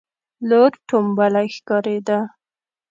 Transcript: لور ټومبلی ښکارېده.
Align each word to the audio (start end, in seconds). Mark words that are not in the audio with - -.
لور 0.47 0.71
ټومبلی 0.87 1.47
ښکارېده. 1.55 2.19